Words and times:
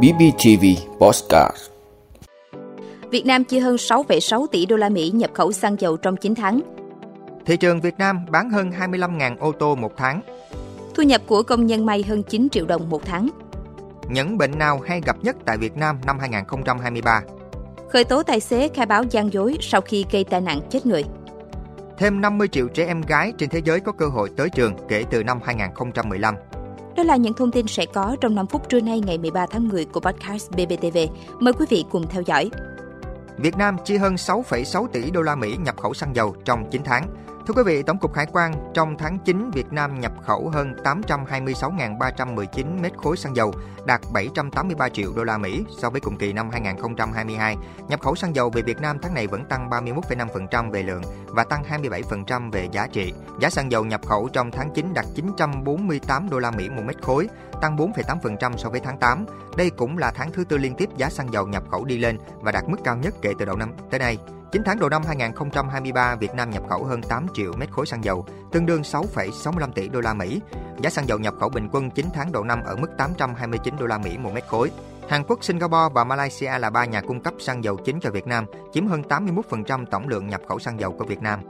BBTV 0.00 0.64
Postcard 0.98 1.56
Việt 3.10 3.26
Nam 3.26 3.44
chi 3.44 3.58
hơn 3.58 3.76
6,6 3.76 4.46
tỷ 4.46 4.66
đô 4.66 4.76
la 4.76 4.88
Mỹ 4.88 5.10
nhập 5.14 5.30
khẩu 5.34 5.52
xăng 5.52 5.76
dầu 5.80 5.96
trong 5.96 6.16
9 6.16 6.34
tháng. 6.34 6.60
Thị 7.46 7.56
trường 7.56 7.80
Việt 7.80 7.94
Nam 7.98 8.26
bán 8.30 8.50
hơn 8.50 8.70
25.000 8.70 9.36
ô 9.38 9.52
tô 9.52 9.74
một 9.74 9.92
tháng. 9.96 10.20
Thu 10.94 11.02
nhập 11.02 11.22
của 11.26 11.42
công 11.42 11.66
nhân 11.66 11.86
may 11.86 12.04
hơn 12.08 12.22
9 12.22 12.48
triệu 12.48 12.66
đồng 12.66 12.90
một 12.90 13.02
tháng. 13.04 13.28
Những 14.08 14.38
bệnh 14.38 14.58
nào 14.58 14.80
hay 14.86 15.00
gặp 15.06 15.16
nhất 15.22 15.36
tại 15.46 15.58
Việt 15.58 15.76
Nam 15.76 15.98
năm 16.06 16.18
2023? 16.18 17.22
Khởi 17.90 18.04
tố 18.04 18.22
tài 18.22 18.40
xế 18.40 18.68
khai 18.68 18.86
báo 18.86 19.04
gian 19.10 19.32
dối 19.32 19.56
sau 19.60 19.80
khi 19.80 20.04
gây 20.12 20.24
tai 20.24 20.40
nạn 20.40 20.60
chết 20.70 20.86
người. 20.86 21.04
Thêm 21.98 22.20
50 22.20 22.48
triệu 22.48 22.68
trẻ 22.68 22.86
em 22.86 23.00
gái 23.00 23.32
trên 23.38 23.48
thế 23.48 23.60
giới 23.64 23.80
có 23.80 23.92
cơ 23.92 24.06
hội 24.06 24.30
tới 24.36 24.48
trường 24.50 24.74
kể 24.88 25.04
từ 25.10 25.24
năm 25.24 25.40
2015. 25.44 26.34
Đó 26.96 27.02
là 27.02 27.16
những 27.16 27.34
thông 27.34 27.50
tin 27.50 27.66
sẽ 27.66 27.86
có 27.86 28.16
trong 28.20 28.34
5 28.34 28.46
phút 28.46 28.68
trưa 28.68 28.80
nay 28.80 29.00
ngày 29.00 29.18
13 29.18 29.46
tháng 29.50 29.68
10 29.68 29.84
của 29.84 30.00
podcast 30.00 30.50
BBTV. 30.50 30.98
Mời 31.40 31.52
quý 31.52 31.66
vị 31.68 31.84
cùng 31.90 32.06
theo 32.08 32.22
dõi. 32.22 32.50
Việt 33.38 33.56
Nam 33.56 33.76
chi 33.84 33.96
hơn 33.96 34.14
6,6 34.14 34.86
tỷ 34.86 35.10
đô 35.10 35.22
la 35.22 35.34
Mỹ 35.34 35.56
nhập 35.64 35.76
khẩu 35.80 35.94
xăng 35.94 36.16
dầu 36.16 36.34
trong 36.44 36.70
9 36.70 36.82
tháng. 36.84 37.08
Thưa 37.46 37.54
quý 37.54 37.62
vị, 37.66 37.82
Tổng 37.82 37.98
cục 37.98 38.14
Hải 38.14 38.26
quan 38.32 38.52
trong 38.74 38.96
tháng 38.98 39.18
9 39.18 39.50
Việt 39.50 39.72
Nam 39.72 40.00
nhập 40.00 40.12
khẩu 40.22 40.48
hơn 40.48 40.74
826.319 40.84 42.80
mét 42.80 42.92
khối 42.96 43.16
xăng 43.16 43.36
dầu, 43.36 43.54
đạt 43.86 44.00
783 44.12 44.88
triệu 44.88 45.12
đô 45.16 45.24
la 45.24 45.38
Mỹ 45.38 45.64
so 45.78 45.90
với 45.90 46.00
cùng 46.00 46.16
kỳ 46.16 46.32
năm 46.32 46.50
2022. 46.52 47.56
Nhập 47.88 48.00
khẩu 48.00 48.14
xăng 48.14 48.34
dầu 48.36 48.50
về 48.50 48.62
Việt 48.62 48.80
Nam 48.80 48.98
tháng 49.02 49.14
này 49.14 49.26
vẫn 49.26 49.44
tăng 49.44 49.70
31,5% 49.70 50.70
về 50.70 50.82
lượng 50.82 51.02
và 51.26 51.44
tăng 51.44 51.62
27% 51.62 52.50
về 52.50 52.68
giá 52.72 52.86
trị. 52.86 53.12
Giá 53.40 53.50
xăng 53.50 53.72
dầu 53.72 53.84
nhập 53.84 54.06
khẩu 54.06 54.28
trong 54.32 54.50
tháng 54.50 54.70
9 54.74 54.94
đạt 54.94 55.04
948 55.14 56.30
đô 56.30 56.38
la 56.38 56.50
Mỹ 56.50 56.68
một 56.68 56.82
mét 56.86 57.02
khối, 57.02 57.28
tăng 57.60 57.76
4,8% 57.76 58.56
so 58.56 58.68
với 58.68 58.80
tháng 58.80 58.98
8. 58.98 59.26
Đây 59.56 59.70
cũng 59.70 59.98
là 59.98 60.12
tháng 60.14 60.32
thứ 60.32 60.44
tư 60.44 60.58
liên 60.58 60.74
tiếp 60.74 60.88
giá 60.96 61.10
xăng 61.10 61.32
dầu 61.32 61.46
nhập 61.46 61.62
khẩu 61.70 61.84
đi 61.84 61.98
lên 61.98 62.18
và 62.40 62.52
đạt 62.52 62.64
mức 62.68 62.78
cao 62.84 62.96
nhất 62.96 63.14
kể 63.22 63.32
từ 63.38 63.44
đầu 63.44 63.56
năm 63.56 63.72
tới 63.90 64.00
nay. 64.00 64.18
9 64.52 64.62
tháng 64.64 64.78
đầu 64.78 64.88
năm 64.88 65.02
2023, 65.06 66.14
Việt 66.14 66.34
Nam 66.34 66.50
nhập 66.50 66.62
khẩu 66.68 66.84
hơn 66.84 67.02
8 67.02 67.26
triệu 67.34 67.52
mét 67.58 67.70
khối 67.70 67.86
xăng 67.86 68.04
dầu, 68.04 68.26
tương 68.52 68.66
đương 68.66 68.82
6,65 68.82 69.72
tỷ 69.72 69.88
đô 69.88 70.00
la 70.00 70.14
Mỹ. 70.14 70.40
Giá 70.82 70.90
xăng 70.90 71.08
dầu 71.08 71.18
nhập 71.18 71.34
khẩu 71.40 71.48
bình 71.48 71.68
quân 71.72 71.90
9 71.90 72.06
tháng 72.14 72.32
đầu 72.32 72.44
năm 72.44 72.62
ở 72.64 72.76
mức 72.76 72.88
829 72.98 73.74
đô 73.80 73.86
la 73.86 73.98
Mỹ 73.98 74.18
một 74.18 74.30
mét 74.34 74.46
khối. 74.46 74.70
Hàn 75.08 75.24
Quốc, 75.24 75.44
Singapore 75.44 75.94
và 75.94 76.04
Malaysia 76.04 76.58
là 76.58 76.70
ba 76.70 76.84
nhà 76.84 77.00
cung 77.00 77.20
cấp 77.20 77.34
xăng 77.38 77.64
dầu 77.64 77.76
chính 77.76 78.00
cho 78.00 78.10
Việt 78.10 78.26
Nam, 78.26 78.44
chiếm 78.72 78.86
hơn 78.86 79.02
81% 79.08 79.84
tổng 79.84 80.08
lượng 80.08 80.28
nhập 80.28 80.40
khẩu 80.48 80.58
xăng 80.58 80.80
dầu 80.80 80.92
của 80.92 81.04
Việt 81.04 81.22
Nam. 81.22 81.40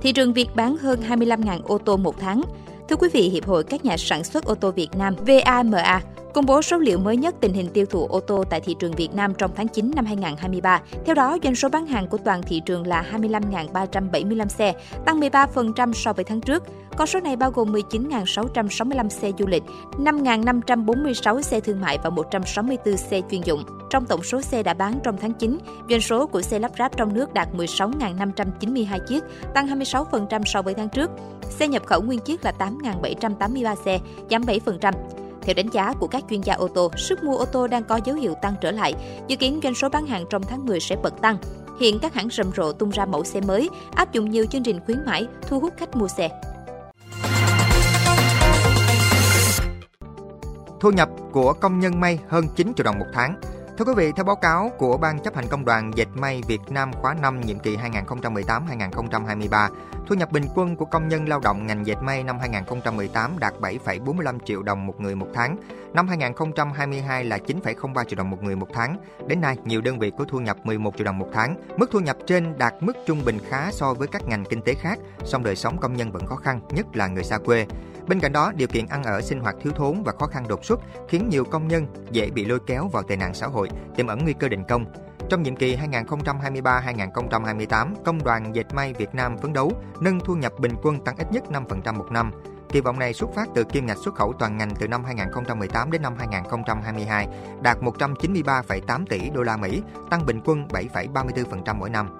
Thị 0.00 0.12
trường 0.12 0.32
Việt 0.32 0.48
bán 0.54 0.76
hơn 0.76 1.02
25.000 1.08 1.62
ô 1.62 1.78
tô 1.78 1.96
một 1.96 2.14
tháng. 2.20 2.42
Thưa 2.88 2.96
quý 2.96 3.08
vị, 3.12 3.28
Hiệp 3.28 3.46
hội 3.46 3.64
các 3.64 3.84
nhà 3.84 3.96
sản 3.96 4.24
xuất 4.24 4.44
ô 4.44 4.54
tô 4.54 4.70
Việt 4.70 4.88
Nam 4.94 5.14
VAMA 5.26 6.00
công 6.36 6.46
bố 6.46 6.62
số 6.62 6.78
liệu 6.78 6.98
mới 6.98 7.16
nhất 7.16 7.34
tình 7.40 7.52
hình 7.52 7.68
tiêu 7.68 7.86
thụ 7.86 8.06
ô 8.06 8.20
tô 8.20 8.44
tại 8.50 8.60
thị 8.60 8.76
trường 8.78 8.92
Việt 8.92 9.14
Nam 9.14 9.34
trong 9.34 9.50
tháng 9.56 9.68
9 9.68 9.90
năm 9.96 10.04
2023. 10.04 10.80
Theo 11.06 11.14
đó, 11.14 11.38
doanh 11.42 11.54
số 11.54 11.68
bán 11.68 11.86
hàng 11.86 12.08
của 12.08 12.18
toàn 12.18 12.42
thị 12.42 12.60
trường 12.66 12.86
là 12.86 13.04
25.375 13.12 14.48
xe, 14.48 14.72
tăng 15.06 15.20
13% 15.20 15.92
so 15.92 16.12
với 16.12 16.24
tháng 16.24 16.40
trước. 16.40 16.62
Con 16.96 17.06
số 17.06 17.20
này 17.20 17.36
bao 17.36 17.50
gồm 17.50 17.72
19.665 17.72 19.08
xe 19.08 19.30
du 19.38 19.46
lịch, 19.46 19.62
5.546 19.98 21.42
xe 21.42 21.60
thương 21.60 21.80
mại 21.80 21.98
và 22.02 22.10
164 22.10 22.96
xe 22.96 23.20
chuyên 23.30 23.40
dụng. 23.40 23.64
Trong 23.90 24.06
tổng 24.06 24.22
số 24.22 24.40
xe 24.40 24.62
đã 24.62 24.74
bán 24.74 24.98
trong 25.04 25.16
tháng 25.20 25.32
9, 25.32 25.58
doanh 25.90 26.00
số 26.00 26.26
của 26.26 26.42
xe 26.42 26.58
lắp 26.58 26.72
ráp 26.78 26.96
trong 26.96 27.14
nước 27.14 27.34
đạt 27.34 27.48
16.592 27.54 28.98
chiếc, 29.08 29.24
tăng 29.54 29.66
26% 29.66 30.42
so 30.44 30.62
với 30.62 30.74
tháng 30.74 30.88
trước. 30.88 31.10
Xe 31.42 31.68
nhập 31.68 31.86
khẩu 31.86 32.02
nguyên 32.02 32.18
chiếc 32.18 32.44
là 32.44 32.52
8.783 32.58 33.74
xe, 33.84 33.98
giảm 34.30 34.42
7%. 34.42 35.25
Theo 35.46 35.54
đánh 35.54 35.68
giá 35.72 35.92
của 35.92 36.06
các 36.06 36.24
chuyên 36.30 36.40
gia 36.40 36.54
ô 36.54 36.68
tô, 36.68 36.90
sức 36.96 37.24
mua 37.24 37.36
ô 37.36 37.44
tô 37.44 37.66
đang 37.66 37.84
có 37.84 38.00
dấu 38.04 38.16
hiệu 38.16 38.34
tăng 38.42 38.54
trở 38.60 38.70
lại. 38.70 38.94
Dự 39.28 39.36
kiến 39.36 39.60
doanh 39.62 39.74
số 39.74 39.88
bán 39.88 40.06
hàng 40.06 40.24
trong 40.30 40.42
tháng 40.42 40.66
10 40.66 40.80
sẽ 40.80 40.96
bật 41.02 41.20
tăng. 41.22 41.36
Hiện 41.80 41.98
các 42.02 42.14
hãng 42.14 42.28
rầm 42.30 42.50
rộ 42.56 42.72
tung 42.72 42.90
ra 42.90 43.06
mẫu 43.06 43.24
xe 43.24 43.40
mới, 43.40 43.70
áp 43.94 44.12
dụng 44.12 44.30
nhiều 44.30 44.46
chương 44.46 44.62
trình 44.62 44.80
khuyến 44.86 45.04
mãi, 45.06 45.26
thu 45.42 45.60
hút 45.60 45.74
khách 45.76 45.96
mua 45.96 46.08
xe. 46.08 46.28
Thu 50.80 50.90
nhập 50.90 51.08
của 51.32 51.52
công 51.52 51.78
nhân 51.78 52.00
may 52.00 52.18
hơn 52.28 52.44
9 52.56 52.72
triệu 52.76 52.84
đồng 52.84 52.98
một 52.98 53.06
tháng. 53.12 53.40
Thưa 53.78 53.84
quý 53.84 53.92
vị, 53.96 54.12
theo 54.12 54.24
báo 54.24 54.36
cáo 54.36 54.72
của 54.78 54.96
Ban 54.96 55.18
chấp 55.18 55.34
hành 55.36 55.46
công 55.48 55.64
đoàn 55.64 55.90
Dệt 55.94 56.08
may 56.14 56.42
Việt 56.46 56.60
Nam 56.68 56.92
khóa 56.92 57.14
5 57.14 57.40
nhiệm 57.40 57.58
kỳ 57.58 57.76
2018-2023, 57.76 59.70
thu 60.06 60.14
nhập 60.14 60.32
bình 60.32 60.44
quân 60.54 60.76
của 60.76 60.84
công 60.84 61.08
nhân 61.08 61.28
lao 61.28 61.40
động 61.40 61.66
ngành 61.66 61.86
dệt 61.86 61.96
may 62.02 62.22
năm 62.22 62.38
2018 62.38 63.38
đạt 63.38 63.54
7,45 63.60 64.38
triệu 64.44 64.62
đồng 64.62 64.86
một 64.86 65.00
người 65.00 65.14
một 65.14 65.26
tháng, 65.34 65.56
năm 65.94 66.08
2022 66.08 67.24
là 67.24 67.38
9,03 67.38 68.04
triệu 68.04 68.16
đồng 68.16 68.30
một 68.30 68.42
người 68.42 68.56
một 68.56 68.68
tháng. 68.72 68.96
Đến 69.26 69.40
nay, 69.40 69.56
nhiều 69.64 69.80
đơn 69.80 69.98
vị 69.98 70.12
có 70.18 70.24
thu 70.28 70.40
nhập 70.40 70.56
11 70.64 70.96
triệu 70.96 71.04
đồng 71.04 71.18
một 71.18 71.28
tháng. 71.32 71.56
Mức 71.76 71.90
thu 71.92 72.00
nhập 72.00 72.16
trên 72.26 72.58
đạt 72.58 72.74
mức 72.80 72.96
trung 73.06 73.24
bình 73.24 73.38
khá 73.48 73.70
so 73.72 73.94
với 73.94 74.08
các 74.08 74.28
ngành 74.28 74.44
kinh 74.44 74.62
tế 74.62 74.74
khác, 74.74 74.98
song 75.24 75.44
đời 75.44 75.56
sống 75.56 75.78
công 75.78 75.96
nhân 75.96 76.12
vẫn 76.12 76.26
khó 76.26 76.36
khăn, 76.36 76.60
nhất 76.70 76.86
là 76.96 77.06
người 77.06 77.24
xa 77.24 77.38
quê. 77.38 77.66
Bên 78.08 78.20
cạnh 78.20 78.32
đó, 78.32 78.52
điều 78.56 78.68
kiện 78.68 78.86
ăn 78.86 79.02
ở 79.02 79.20
sinh 79.20 79.40
hoạt 79.40 79.56
thiếu 79.62 79.72
thốn 79.72 80.02
và 80.02 80.12
khó 80.18 80.26
khăn 80.26 80.48
đột 80.48 80.64
xuất 80.64 80.80
khiến 81.08 81.28
nhiều 81.28 81.44
công 81.44 81.68
nhân 81.68 81.86
dễ 82.10 82.30
bị 82.30 82.44
lôi 82.44 82.58
kéo 82.66 82.88
vào 82.88 83.02
tệ 83.02 83.16
nạn 83.16 83.34
xã 83.34 83.46
hội, 83.46 83.68
tiềm 83.96 84.06
ẩn 84.06 84.18
nguy 84.22 84.32
cơ 84.32 84.48
đình 84.48 84.64
công. 84.68 84.84
Trong 85.28 85.42
nhiệm 85.42 85.56
kỳ 85.56 85.76
2023-2028, 85.76 87.94
Công 88.04 88.24
đoàn 88.24 88.54
Dệt 88.54 88.74
may 88.74 88.92
Việt 88.92 89.14
Nam 89.14 89.38
phấn 89.38 89.52
đấu 89.52 89.72
nâng 90.00 90.20
thu 90.20 90.34
nhập 90.34 90.52
bình 90.58 90.72
quân 90.82 91.04
tăng 91.04 91.16
ít 91.16 91.26
nhất 91.32 91.44
5% 91.50 91.94
một 91.94 92.06
năm. 92.10 92.30
Kỳ 92.68 92.80
vọng 92.80 92.98
này 92.98 93.12
xuất 93.12 93.30
phát 93.34 93.48
từ 93.54 93.64
kim 93.64 93.86
ngạch 93.86 93.98
xuất 94.04 94.14
khẩu 94.14 94.32
toàn 94.32 94.56
ngành 94.56 94.70
từ 94.80 94.88
năm 94.88 95.04
2018 95.04 95.90
đến 95.90 96.02
năm 96.02 96.14
2022 96.18 97.28
đạt 97.62 97.78
193,8 97.80 99.06
tỷ 99.06 99.30
đô 99.30 99.42
la 99.42 99.56
Mỹ, 99.56 99.82
tăng 100.10 100.26
bình 100.26 100.40
quân 100.44 100.68
7,34% 100.68 101.74
mỗi 101.74 101.90
năm. 101.90 102.18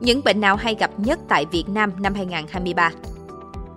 Những 0.00 0.20
bệnh 0.24 0.40
nào 0.40 0.56
hay 0.56 0.74
gặp 0.74 0.90
nhất 0.96 1.18
tại 1.28 1.46
Việt 1.50 1.64
Nam 1.68 1.92
năm 1.98 2.14
2023? 2.14 2.90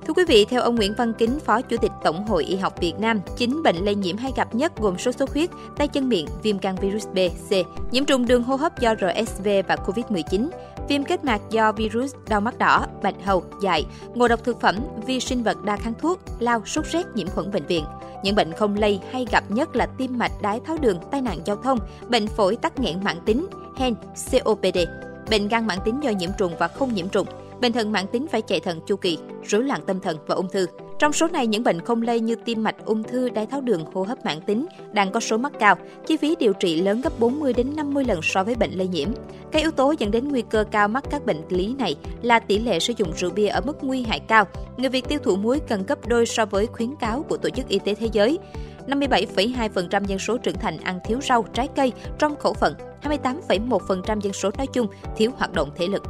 Thưa 0.08 0.14
quý 0.14 0.24
vị, 0.28 0.46
theo 0.46 0.62
ông 0.62 0.76
Nguyễn 0.76 0.94
Văn 0.98 1.14
Kính, 1.18 1.40
Phó 1.46 1.62
Chủ 1.62 1.78
tịch 1.78 1.92
Tổng 2.04 2.28
hội 2.28 2.44
Y 2.44 2.56
học 2.56 2.74
Việt 2.80 2.94
Nam, 3.00 3.20
chín 3.38 3.64
bệnh 3.64 3.76
lây 3.76 3.96
nhiễm 3.96 4.18
hay 4.18 4.32
gặp 4.36 4.56
nhất 4.56 4.72
gồm 4.78 4.98
sốt 4.98 5.16
xuất 5.16 5.34
huyết, 5.34 5.50
tay 5.78 5.88
chân 5.88 6.10
miệng, 6.10 6.26
viêm 6.44 6.58
gan 6.58 6.76
virus 6.76 7.08
B, 7.14 7.18
C, 7.50 7.52
nhiễm 7.92 8.06
trùng 8.06 8.26
đường 8.26 8.44
hô 8.44 8.56
hấp 8.56 8.80
do 8.80 8.96
RSV 8.96 9.48
và 9.68 9.76
COVID-19, 9.76 10.50
viêm 10.90 11.04
kết 11.04 11.24
mạc 11.26 11.42
do 11.50 11.72
virus 11.72 12.16
đau 12.30 12.42
mắt 12.42 12.58
đỏ, 12.58 12.86
bạch 13.04 13.16
hầu, 13.24 13.44
dại, 13.62 13.86
ngộ 14.16 14.28
độc 14.28 14.44
thực 14.44 14.62
phẩm, 14.62 14.76
vi 15.06 15.20
sinh 15.20 15.44
vật 15.44 15.64
đa 15.64 15.78
kháng 15.78 15.94
thuốc, 16.02 16.20
lao, 16.40 16.66
sốt 16.66 16.86
rét, 16.86 17.04
nhiễm 17.16 17.28
khuẩn 17.28 17.52
bệnh 17.52 17.66
viện. 17.66 17.86
Những 18.24 18.36
bệnh 18.36 18.54
không 18.54 18.76
lây 18.76 19.00
hay 19.12 19.26
gặp 19.32 19.44
nhất 19.50 19.76
là 19.76 19.86
tim 19.86 20.18
mạch, 20.18 20.32
đái 20.42 20.60
tháo 20.66 20.78
đường, 20.82 21.00
tai 21.12 21.22
nạn 21.22 21.40
giao 21.46 21.56
thông, 21.56 21.80
bệnh 22.10 22.28
phổi 22.28 22.56
tắc 22.56 22.80
nghẽn 22.80 23.04
mãn 23.04 23.18
tính, 23.26 23.48
hen, 23.78 23.96
COPD, 24.32 24.78
bệnh 25.30 25.48
gan 25.48 25.68
mãn 25.68 25.78
tính 25.86 26.00
do 26.04 26.10
nhiễm 26.10 26.30
trùng 26.38 26.54
và 26.60 26.68
không 26.68 26.94
nhiễm 26.94 27.10
trùng, 27.10 27.28
bệnh 27.62 27.74
thận 27.74 27.92
mãn 27.92 28.08
tính 28.08 28.28
phải 28.28 28.42
chạy 28.42 28.60
thận 28.60 28.80
chu 28.86 28.96
kỳ, 28.96 29.18
rối 29.44 29.64
loạn 29.64 29.82
tâm 29.88 30.00
thần 30.00 30.18
và 30.28 30.36
ung 30.36 30.50
thư. 30.50 30.66
Trong 31.00 31.14
số 31.14 31.28
này, 31.28 31.48
những 31.48 31.64
bệnh 31.64 31.82
không 31.82 32.02
lây 32.02 32.20
như 32.20 32.36
tim 32.36 32.64
mạch, 32.64 32.76
ung 32.86 33.04
thư, 33.04 33.30
đái 33.30 33.46
tháo 33.46 33.62
đường, 33.62 33.86
hô 33.94 34.04
hấp 34.04 34.26
mãn 34.26 34.42
tính 34.42 34.66
đang 34.92 35.12
có 35.12 35.20
số 35.20 35.38
mắc 35.38 35.52
cao, 35.60 35.76
chi 36.06 36.18
phí 36.18 36.36
điều 36.40 36.54
trị 36.54 36.82
lớn 36.82 37.02
gấp 37.02 37.20
40 37.20 37.54
đến 37.54 37.76
50 37.76 38.04
lần 38.06 38.20
so 38.22 38.44
với 38.44 38.56
bệnh 38.56 38.72
lây 38.72 38.88
nhiễm. 38.88 39.10
Các 39.52 39.60
yếu 39.60 39.72
tố 39.72 39.94
dẫn 40.00 40.12
đến 40.12 40.28
nguy 40.28 40.42
cơ 40.42 40.64
cao 40.72 40.88
mắc 40.88 41.04
các 41.10 41.26
bệnh 41.26 41.42
lý 41.50 41.76
này 41.80 41.96
là 42.22 42.40
tỷ 42.40 42.60
lệ 42.60 42.80
sử 42.80 42.94
dụng 42.98 43.12
rượu 43.18 43.32
bia 43.32 43.48
ở 43.48 43.62
mức 43.62 43.84
nguy 43.84 44.04
hại 44.04 44.20
cao, 44.20 44.46
người 44.78 44.90
Việt 44.90 45.08
tiêu 45.08 45.20
thụ 45.24 45.36
muối 45.36 45.60
cần 45.60 45.84
gấp 45.88 46.08
đôi 46.08 46.26
so 46.26 46.46
với 46.46 46.68
khuyến 46.68 46.96
cáo 46.96 47.24
của 47.30 47.38
Tổ 47.38 47.50
chức 47.50 47.68
Y 47.68 47.80
tế 47.80 47.96
Thế 47.96 48.10
giới. 48.12 48.40
57,2% 48.88 50.06
dân 50.06 50.20
số 50.20 50.38
trưởng 50.38 50.58
thành 50.58 50.78
ăn 50.78 51.00
thiếu 51.06 51.20
rau, 51.22 51.46
trái 51.54 51.68
cây 51.76 51.92
trong 52.20 52.36
khẩu 52.36 52.54
phần, 52.54 52.74
28,1% 53.04 54.20
dân 54.20 54.34
số 54.34 54.52
nói 54.58 54.68
chung 54.68 54.88
thiếu 55.18 55.32
hoạt 55.38 55.54
động 55.54 55.72
thể 55.76 55.88
lực. 55.88 56.04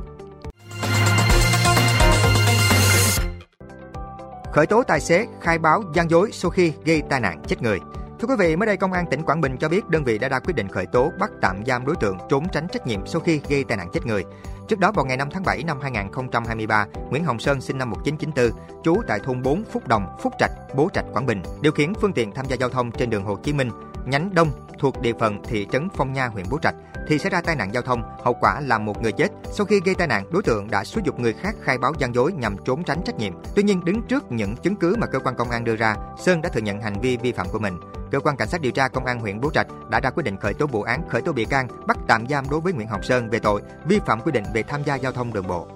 Khởi 4.53 4.65
tố 4.65 4.83
tài 4.83 4.99
xế 4.99 5.27
khai 5.41 5.59
báo 5.59 5.83
gian 5.93 6.09
dối 6.09 6.29
sau 6.31 6.51
khi 6.51 6.73
gây 6.85 7.01
tai 7.09 7.19
nạn 7.19 7.41
chết 7.47 7.61
người. 7.61 7.79
Thưa 8.19 8.27
quý 8.27 8.35
vị, 8.39 8.55
mới 8.55 8.67
đây 8.67 8.77
Công 8.77 8.93
an 8.93 9.05
tỉnh 9.11 9.23
Quảng 9.23 9.41
Bình 9.41 9.57
cho 9.59 9.69
biết 9.69 9.89
đơn 9.89 10.03
vị 10.03 10.17
đã 10.17 10.29
ra 10.29 10.39
quyết 10.39 10.53
định 10.55 10.67
khởi 10.67 10.85
tố 10.85 11.11
bắt 11.19 11.31
tạm 11.41 11.65
giam 11.65 11.85
đối 11.85 11.95
tượng 11.95 12.17
trốn 12.29 12.43
tránh 12.51 12.67
trách 12.67 12.87
nhiệm 12.87 13.07
sau 13.07 13.21
khi 13.21 13.41
gây 13.49 13.63
tai 13.63 13.77
nạn 13.77 13.89
chết 13.93 14.05
người. 14.05 14.23
Trước 14.67 14.79
đó 14.79 14.91
vào 14.91 15.05
ngày 15.05 15.17
5 15.17 15.29
tháng 15.31 15.43
7 15.43 15.63
năm 15.63 15.79
2023, 15.81 16.87
Nguyễn 17.09 17.25
Hồng 17.25 17.39
Sơn 17.39 17.61
sinh 17.61 17.77
năm 17.77 17.89
1994, 17.89 18.83
trú 18.83 19.01
tại 19.07 19.19
thôn 19.23 19.41
4 19.41 19.63
Phúc 19.71 19.87
Đồng, 19.87 20.05
Phúc 20.21 20.33
Trạch, 20.39 20.51
Bố 20.75 20.89
Trạch, 20.93 21.05
Quảng 21.13 21.25
Bình, 21.25 21.41
điều 21.61 21.71
khiển 21.71 21.93
phương 22.01 22.13
tiện 22.13 22.31
tham 22.31 22.45
gia 22.45 22.55
giao 22.55 22.69
thông 22.69 22.91
trên 22.91 23.09
đường 23.09 23.23
Hồ 23.23 23.35
Chí 23.43 23.53
Minh, 23.53 23.69
nhánh 24.05 24.33
Đông 24.33 24.51
thuộc 24.79 25.01
địa 25.01 25.13
phận 25.19 25.43
thị 25.43 25.67
trấn 25.71 25.89
Phong 25.95 26.13
Nha, 26.13 26.27
huyện 26.27 26.45
Bố 26.49 26.59
Trạch 26.61 26.75
thì 27.07 27.19
xảy 27.19 27.29
ra 27.29 27.41
tai 27.41 27.55
nạn 27.55 27.73
giao 27.73 27.83
thông, 27.83 28.03
hậu 28.23 28.33
quả 28.33 28.59
là 28.61 28.77
một 28.77 29.01
người 29.01 29.11
chết. 29.11 29.27
Sau 29.51 29.65
khi 29.65 29.79
gây 29.85 29.95
tai 29.95 30.07
nạn, 30.07 30.25
đối 30.31 30.43
tượng 30.43 30.71
đã 30.71 30.83
xúi 30.83 31.03
dục 31.05 31.19
người 31.19 31.33
khác 31.33 31.55
khai 31.61 31.77
báo 31.77 31.93
gian 31.97 32.15
dối 32.15 32.33
nhằm 32.33 32.55
trốn 32.65 32.83
tránh 32.83 33.01
trách 33.05 33.17
nhiệm. 33.17 33.33
Tuy 33.55 33.63
nhiên, 33.63 33.85
đứng 33.85 34.01
trước 34.01 34.31
những 34.31 34.55
chứng 34.55 34.75
cứ 34.75 34.95
mà 34.99 35.07
cơ 35.07 35.19
quan 35.19 35.35
công 35.35 35.49
an 35.49 35.63
đưa 35.63 35.75
ra, 35.75 35.95
Sơn 36.19 36.41
đã 36.41 36.49
thừa 36.49 36.61
nhận 36.61 36.81
hành 36.81 36.99
vi 37.01 37.17
vi 37.17 37.31
phạm 37.31 37.47
của 37.51 37.59
mình. 37.59 37.79
Cơ 38.11 38.19
quan 38.19 38.37
cảnh 38.37 38.47
sát 38.47 38.61
điều 38.61 38.71
tra 38.71 38.87
công 38.87 39.05
an 39.05 39.19
huyện 39.19 39.41
Bố 39.41 39.51
Trạch 39.53 39.67
đã 39.89 39.99
ra 39.99 40.09
quyết 40.09 40.23
định 40.23 40.37
khởi 40.37 40.53
tố 40.53 40.67
vụ 40.67 40.81
án, 40.81 41.09
khởi 41.09 41.21
tố 41.21 41.31
bị 41.31 41.45
can, 41.45 41.67
bắt 41.87 41.97
tạm 42.07 42.27
giam 42.27 42.49
đối 42.49 42.59
với 42.59 42.73
Nguyễn 42.73 42.87
Hồng 42.87 43.03
Sơn 43.03 43.29
về 43.29 43.39
tội 43.39 43.61
vi 43.85 43.99
phạm 44.05 44.21
quy 44.21 44.31
định 44.31 44.43
về 44.53 44.63
tham 44.63 44.83
gia 44.83 44.95
giao 44.95 45.11
thông 45.11 45.33
đường 45.33 45.47
bộ. 45.47 45.67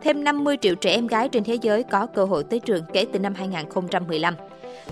Thêm 0.00 0.24
50 0.24 0.56
triệu 0.60 0.74
trẻ 0.74 0.90
em 0.90 1.06
gái 1.06 1.28
trên 1.28 1.44
thế 1.44 1.54
giới 1.54 1.82
có 1.82 2.06
cơ 2.06 2.24
hội 2.24 2.44
tới 2.44 2.60
trường 2.60 2.84
kể 2.92 3.06
từ 3.12 3.18
năm 3.18 3.34
2015. 3.34 4.34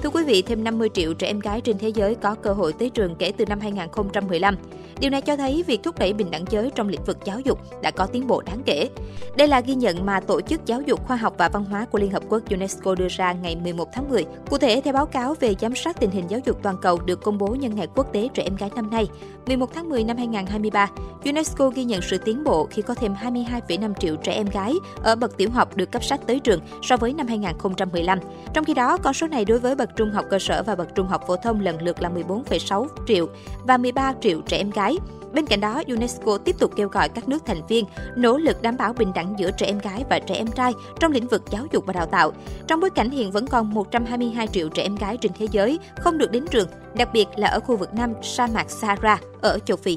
Thưa 0.03 0.11
quý 0.11 0.25
vị, 0.25 0.43
thêm 0.43 0.65
50 0.65 0.89
triệu 0.95 1.15
trẻ 1.15 1.27
em 1.27 1.39
gái 1.39 1.61
trên 1.61 1.79
thế 1.79 1.89
giới 1.89 2.15
có 2.15 2.35
cơ 2.35 2.53
hội 2.53 2.73
tới 2.73 2.91
trường 2.91 3.15
kể 3.15 3.33
từ 3.37 3.47
năm 3.47 3.61
2015. 3.61 4.57
Điều 5.01 5.11
này 5.11 5.21
cho 5.21 5.37
thấy 5.37 5.65
việc 5.67 5.81
thúc 5.83 5.99
đẩy 5.99 6.13
bình 6.13 6.31
đẳng 6.31 6.45
giới 6.51 6.71
trong 6.75 6.89
lĩnh 6.89 7.05
vực 7.05 7.19
giáo 7.25 7.41
dục 7.41 7.59
đã 7.83 7.91
có 7.91 8.07
tiến 8.07 8.27
bộ 8.27 8.43
đáng 8.43 8.63
kể. 8.65 8.89
Đây 9.37 9.49
là 9.49 9.61
ghi 9.61 9.75
nhận 9.75 10.07
mà 10.07 10.21
Tổ 10.21 10.41
chức 10.41 10.67
Giáo 10.67 10.83
dục 10.83 11.07
Khoa 11.07 11.17
học 11.17 11.35
và 11.39 11.49
Văn 11.49 11.65
hóa 11.65 11.87
của 11.91 11.99
Liên 11.99 12.11
Hợp 12.11 12.23
Quốc 12.29 12.43
UNESCO 12.51 12.95
đưa 12.95 13.09
ra 13.09 13.33
ngày 13.33 13.57
11 13.57 13.89
tháng 13.93 14.09
10. 14.09 14.27
Cụ 14.51 14.59
thể, 14.59 14.81
theo 14.85 14.95
báo 14.95 15.07
cáo 15.07 15.35
về 15.41 15.55
giám 15.61 15.75
sát 15.75 16.01
tình 16.01 16.11
hình 16.11 16.25
giáo 16.29 16.41
dục 16.45 16.59
toàn 16.63 16.77
cầu 16.83 16.99
được 17.07 17.23
công 17.23 17.39
bố 17.39 17.47
nhân 17.47 17.77
ngày 17.77 17.87
quốc 17.95 18.13
tế 18.13 18.29
trẻ 18.35 18.43
em 18.43 18.57
gái 18.57 18.71
năm 18.77 18.91
nay, 18.91 19.09
11 19.47 19.75
tháng 19.75 19.89
10 19.89 20.05
năm 20.05 20.17
2023, 20.17 20.89
UNESCO 21.25 21.69
ghi 21.69 21.85
nhận 21.85 22.03
sự 22.03 22.19
tiến 22.19 22.45
bộ 22.45 22.67
khi 22.71 22.83
có 22.83 22.95
thêm 22.95 23.15
22,5 23.15 23.95
triệu 23.95 24.17
trẻ 24.17 24.33
em 24.33 24.47
gái 24.47 24.73
ở 25.03 25.17
bậc 25.17 25.37
tiểu 25.37 25.51
học 25.51 25.77
được 25.77 25.93
cấp 25.93 26.05
sách 26.05 26.21
tới 26.27 26.41
trường 26.41 26.61
so 26.83 26.97
với 26.97 27.15
năm 27.15 27.27
2015. 27.27 28.19
Trong 28.55 28.65
khi 28.65 28.75
đó, 28.75 28.99
con 28.99 29.15
số 29.15 29.27
này 29.27 29.45
đối 29.45 29.59
với 29.59 29.75
bậc 29.75 29.88
trung 29.97 30.11
học 30.11 30.25
cơ 30.31 30.39
sở 30.39 30.63
và 30.63 30.75
bậc 30.75 30.95
trung 30.95 31.07
học 31.07 31.25
phổ 31.27 31.37
thông 31.37 31.61
lần 31.61 31.83
lượt 31.83 32.03
là 32.03 32.11
14,6 32.11 32.87
triệu 33.07 33.29
và 33.65 33.77
13 33.77 34.15
triệu 34.21 34.41
trẻ 34.41 34.57
em 34.57 34.71
gái. 34.71 34.97
Bên 35.33 35.47
cạnh 35.47 35.61
đó, 35.61 35.83
UNESCO 35.87 36.39
tiếp 36.39 36.57
tục 36.59 36.73
kêu 36.77 36.89
gọi 36.89 37.09
các 37.09 37.29
nước 37.29 37.47
thành 37.47 37.67
viên 37.69 37.85
nỗ 38.17 38.39
lực 38.39 38.63
đảm 38.63 38.77
bảo 38.77 38.93
bình 38.93 39.13
đẳng 39.15 39.35
giữa 39.39 39.51
trẻ 39.51 39.67
em 39.67 39.79
gái 39.79 40.05
và 40.11 40.19
trẻ 40.19 40.35
em 40.35 40.47
trai 40.47 40.73
trong 41.01 41.13
lĩnh 41.13 41.29
vực 41.29 41.43
giáo 41.51 41.67
dục 41.73 41.87
và 41.87 41.93
đào 41.93 42.07
tạo. 42.07 42.33
Trong 42.67 42.81
bối 42.81 42.91
cảnh 42.91 43.11
hiện 43.11 43.31
vẫn 43.31 43.47
còn 43.47 43.75
122 43.75 44.47
triệu 44.47 44.69
trẻ 44.69 44.83
em 44.83 44.97
gái 44.97 45.17
trên 45.17 45.33
thế 45.39 45.47
giới 45.51 45.79
không 45.97 46.19
được 46.19 46.31
đến 46.31 46.47
trường, 46.51 46.69
đặc 46.95 47.09
biệt 47.13 47.27
là 47.37 47.49
ở 47.49 47.61
khu 47.61 47.77
vực 47.77 47.95
Nam 47.95 48.13
sa 48.23 48.47
mạc 48.55 48.71
Sahara 48.71 49.19
ở 49.41 49.59
châu 49.59 49.77
Phi. 49.77 49.97